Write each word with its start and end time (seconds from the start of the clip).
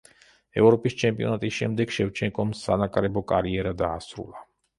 ევროპის 0.61 0.95
ჩემპიონატის 1.01 1.53
შემდეგ 1.57 1.93
შევჩენკომ 1.99 2.55
სანაკრებო 2.61 3.25
კარიერა 3.35 3.77
დაასრულა. 3.85 4.45